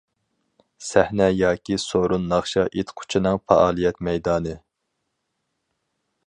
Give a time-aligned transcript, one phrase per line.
[0.85, 4.57] سەھنە ياكى سورۇن ناخشا ئېيتقۇچىنىڭ پائالىيەت مەيدانى.